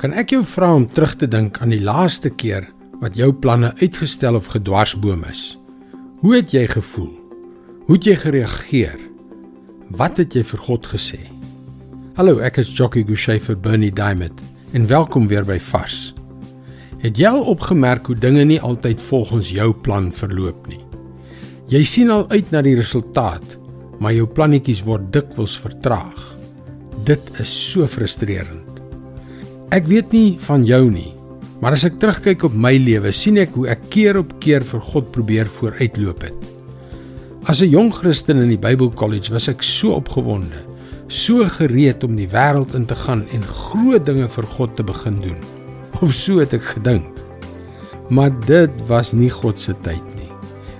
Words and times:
Kan 0.00 0.14
ek 0.16 0.30
jou 0.32 0.40
vra 0.48 0.70
om 0.72 0.86
terug 0.88 1.10
te 1.20 1.26
dink 1.28 1.58
aan 1.60 1.74
die 1.74 1.82
laaste 1.84 2.30
keer 2.32 2.64
wat 3.02 3.18
jou 3.20 3.34
planne 3.36 3.74
uitgestel 3.82 4.38
of 4.38 4.46
gedwarsboom 4.48 5.26
is? 5.28 5.58
Hoe 6.22 6.38
het 6.38 6.54
jy 6.56 6.62
gevoel? 6.72 7.10
Hoe 7.84 7.98
het 7.98 8.08
jy 8.08 8.14
gereageer? 8.22 8.94
Wat 10.00 10.16
het 10.22 10.32
jy 10.32 10.40
vir 10.48 10.62
God 10.64 10.88
gesê? 10.88 11.20
Hallo, 12.16 12.38
ek 12.40 12.62
is 12.62 12.70
Jockey 12.72 13.04
Gouchee 13.04 13.42
vir 13.44 13.58
Bernie 13.60 13.92
Diamond 13.92 14.40
en 14.72 14.88
welkom 14.88 15.28
weer 15.28 15.44
by 15.44 15.58
Vars. 15.68 16.14
Het 17.04 17.20
jy 17.20 17.34
al 17.34 17.44
opgemerk 17.52 18.08
hoe 18.08 18.16
dinge 18.16 18.46
nie 18.48 18.60
altyd 18.64 19.04
volgens 19.10 19.52
jou 19.52 19.68
plan 19.84 20.08
verloop 20.16 20.64
nie? 20.72 20.80
Jy 21.68 21.84
sien 21.84 22.08
al 22.08 22.24
uit 22.32 22.48
na 22.56 22.64
die 22.64 22.78
resultaat, 22.80 23.44
maar 24.00 24.16
jou 24.16 24.24
plannetjies 24.24 24.80
word 24.88 25.12
dikwels 25.12 25.60
vertraag. 25.60 26.24
Dit 27.04 27.28
is 27.36 27.52
so 27.52 27.84
frustrerend. 27.84 28.69
Ek 29.70 29.84
weet 29.86 30.10
nie 30.10 30.34
van 30.42 30.64
jou 30.66 30.88
nie, 30.90 31.12
maar 31.62 31.76
as 31.76 31.84
ek 31.86 32.00
terugkyk 32.02 32.42
op 32.48 32.54
my 32.58 32.72
lewe, 32.82 33.12
sien 33.14 33.36
ek 33.38 33.52
hoe 33.54 33.68
ek 33.70 33.84
keer 33.94 34.16
op 34.18 34.32
keer 34.42 34.64
vir 34.66 34.80
God 34.82 35.12
probeer 35.14 35.46
vooruitloop 35.46 36.24
het. 36.26 36.48
As 37.46 37.62
'n 37.62 37.70
jong 37.70 37.92
Christen 37.94 38.42
in 38.42 38.50
die 38.50 38.58
Bybelkollege 38.58 39.30
was 39.30 39.46
ek 39.46 39.62
so 39.62 39.94
opgewonde, 39.94 40.58
so 41.06 41.46
gereed 41.46 42.02
om 42.02 42.16
die 42.16 42.26
wêreld 42.26 42.74
in 42.74 42.84
te 42.84 42.96
gaan 42.96 43.22
en 43.32 43.42
groot 43.42 44.04
dinge 44.04 44.28
vir 44.28 44.46
God 44.58 44.76
te 44.76 44.82
begin 44.82 45.20
doen. 45.22 45.38
Of 46.02 46.12
so 46.14 46.40
het 46.40 46.52
ek 46.52 46.62
gedink. 46.62 47.06
Maar 48.10 48.30
dit 48.46 48.70
was 48.88 49.12
nie 49.12 49.30
God 49.30 49.56
se 49.58 49.74
tyd 49.82 50.02
nie. 50.16 50.32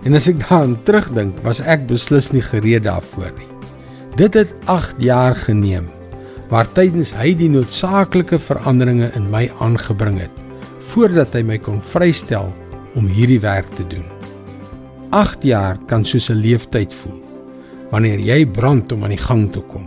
En 0.03 0.15
as 0.15 0.27
ek 0.27 0.41
daaraan 0.49 0.77
terugdink, 0.83 1.39
was 1.45 1.61
ek 1.61 1.87
beslis 1.87 2.33
nie 2.33 2.43
gereed 2.43 2.83
daarvoor 2.83 3.31
nie. 3.39 3.51
Dit 4.17 4.35
het 4.35 4.53
8 4.67 4.97
jaar 4.99 5.35
geneem 5.37 5.87
waar 6.51 6.69
tydens 6.75 7.13
hy 7.15 7.31
die 7.39 7.49
noodsaaklike 7.51 8.39
veranderinge 8.43 9.11
in 9.19 9.29
my 9.31 9.47
aangebring 9.63 10.19
het 10.19 10.47
voordat 10.91 11.37
hy 11.39 11.45
my 11.47 11.59
kon 11.63 11.79
vrystel 11.93 12.49
om 12.99 13.07
hierdie 13.07 13.39
werk 13.41 13.69
te 13.79 13.85
doen. 13.87 14.07
8 15.15 15.47
jaar 15.47 15.79
kan 15.87 16.05
soos 16.05 16.31
'n 16.31 16.43
leeftyd 16.43 16.95
voel 16.95 17.21
wanneer 17.91 18.19
jy 18.19 18.47
brand 18.47 18.93
om 18.93 19.05
aan 19.05 19.15
die 19.15 19.25
gang 19.27 19.51
te 19.53 19.61
kom. 19.61 19.87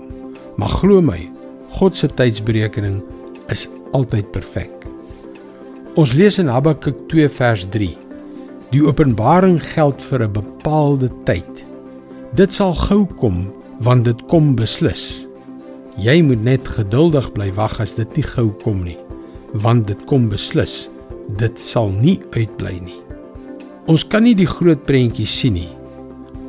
Maar 0.58 0.70
glo 0.70 1.02
my, 1.02 1.30
God 1.70 1.96
se 1.96 2.08
tydsberekening 2.08 3.02
is 3.50 3.70
altyd 3.92 4.32
perfek. 4.32 4.72
Ons 5.96 6.14
lees 6.14 6.40
in 6.40 6.48
Habakuk 6.48 7.08
2 7.08 7.30
vers 7.30 7.66
3 7.70 7.98
Die 8.74 8.82
openbaring 8.82 9.60
geld 9.62 10.02
vir 10.02 10.24
'n 10.24 10.34
bepaalde 10.34 11.10
tyd. 11.26 11.66
Dit 12.34 12.54
sal 12.54 12.74
gou 12.74 13.06
kom 13.06 13.54
want 13.80 14.06
dit 14.06 14.26
kom 14.28 14.56
beslis. 14.56 15.28
Jy 16.02 16.22
moet 16.26 16.42
net 16.42 16.68
geduldig 16.68 17.28
bly 17.36 17.52
wag 17.54 17.80
as 17.84 17.94
dit 17.94 18.18
nie 18.18 18.26
gou 18.26 18.48
kom 18.64 18.82
nie, 18.86 18.98
want 19.54 19.86
dit 19.88 20.00
kom 20.10 20.26
beslis. 20.32 20.90
Dit 21.40 21.62
sal 21.62 21.92
nie 21.94 22.18
uitbly 22.34 22.80
nie. 22.82 23.00
Ons 23.88 24.04
kan 24.08 24.26
nie 24.26 24.36
die 24.36 24.50
groot 24.50 24.82
prentjie 24.88 25.28
sien 25.30 25.58
nie. 25.60 25.70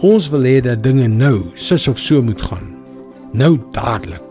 Ons 0.04 0.30
wil 0.32 0.48
hê 0.48 0.58
dat 0.64 0.82
dinge 0.82 1.06
nou 1.10 1.50
sis 1.54 1.86
of 1.90 2.00
so 2.00 2.22
moet 2.22 2.40
gaan. 2.42 2.72
Nou 3.34 3.58
dadelik. 3.76 4.22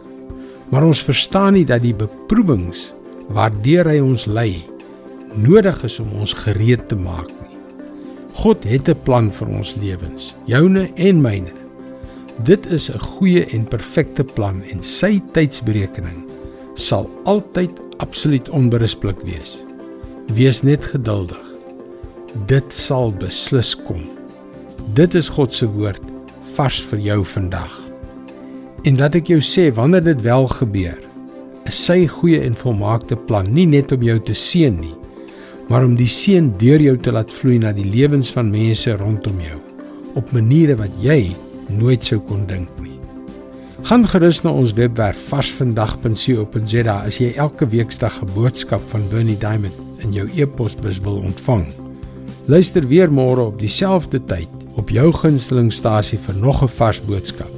Maar 0.72 0.90
ons 0.90 1.06
verstaan 1.06 1.54
nie 1.58 1.66
dat 1.70 1.84
die 1.86 1.94
beproewings 1.94 2.92
waardeur 3.34 3.88
hy 3.92 4.00
ons 4.04 4.26
lei 4.28 4.64
nodig 5.38 5.80
is 5.86 6.00
om 6.02 6.12
ons 6.22 6.34
gereed 6.44 6.88
te 6.90 6.98
maak. 6.98 7.30
God 8.34 8.64
het 8.64 8.90
'n 8.90 9.04
plan 9.04 9.32
vir 9.32 9.48
ons 9.48 9.76
lewens, 9.76 10.36
joune 10.46 10.90
en 10.96 11.22
myne. 11.22 11.63
Dit 12.42 12.66
is 12.66 12.90
'n 12.90 13.00
goeie 13.00 13.46
en 13.46 13.64
perfekte 13.64 14.24
plan 14.24 14.64
en 14.64 14.82
sy 14.82 15.22
tydsberekening 15.32 16.24
sal 16.74 17.10
altyd 17.24 17.70
absoluut 17.98 18.50
onberispelik 18.50 19.22
wees. 19.22 19.64
Wees 20.34 20.62
net 20.62 20.86
geduldig. 20.86 21.54
Dit 22.46 22.74
sal 22.74 23.14
beslis 23.14 23.76
kom. 23.76 24.02
Dit 24.94 25.14
is 25.14 25.30
God 25.30 25.54
se 25.54 25.70
woord 25.70 26.02
vars 26.56 26.82
vir 26.82 27.00
jou 27.00 27.26
vandag. 27.26 27.82
En 28.84 28.96
dat 28.96 29.16
ek 29.16 29.28
jou 29.28 29.40
sê 29.40 29.74
wanneer 29.74 30.04
dit 30.04 30.22
wel 30.22 30.48
gebeur, 30.48 30.98
is 31.66 31.86
sy 31.86 32.08
goeie 32.08 32.42
en 32.42 32.56
volmaakte 32.56 33.16
plan 33.16 33.54
nie 33.54 33.66
net 33.66 33.92
om 33.92 34.02
jou 34.02 34.20
te 34.20 34.34
seën 34.34 34.80
nie, 34.80 34.96
maar 35.70 35.86
om 35.86 35.96
die 35.96 36.10
seën 36.10 36.58
deur 36.58 36.82
jou 36.82 36.98
te 36.98 37.12
laat 37.12 37.32
vloei 37.32 37.60
na 37.60 37.72
die 37.72 37.86
lewens 37.86 38.32
van 38.32 38.52
mense 38.52 38.98
rondom 38.98 39.40
jou 39.40 39.60
op 40.16 40.32
maniere 40.32 40.76
wat 40.76 40.92
jy 41.02 41.36
nooit 41.78 42.04
sou 42.04 42.20
kon 42.20 42.46
dink 42.48 42.70
nie. 42.82 43.00
Gaan 43.84 44.06
gerus 44.08 44.42
na 44.44 44.52
ons 44.56 44.74
webwerf 44.78 45.20
varsvandag.co.za 45.28 46.98
as 47.04 47.18
jy 47.20 47.34
elke 47.36 47.68
weeksdag 47.68 48.22
'n 48.22 48.34
boodskap 48.34 48.82
van 48.92 49.10
Bernie 49.10 49.38
Diamond 49.38 49.76
in 50.00 50.14
jou 50.14 50.28
e-posbus 50.36 51.00
wil 51.00 51.24
ontvang. 51.24 51.66
Luister 52.46 52.88
weer 52.88 53.12
môre 53.12 53.42
op 53.42 53.60
dieselfde 53.60 54.20
tyd 54.26 54.50
op 54.76 54.90
jou 54.90 55.12
gunstelingstasie 55.14 56.20
vir 56.20 56.36
nog 56.36 56.64
'n 56.64 56.68
vars 56.68 57.02
boodskap. 57.02 57.52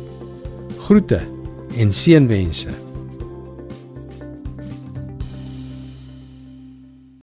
Groete 0.77 1.21
en 1.77 1.91
seënwense. 1.91 2.84